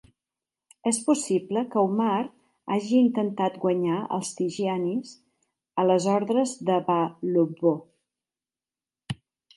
[0.91, 2.21] És possible que Umar
[2.75, 5.15] hagi intentat guanyar els Tijanis
[5.83, 6.99] a les ordres de Ba
[7.37, 7.79] Lobbo.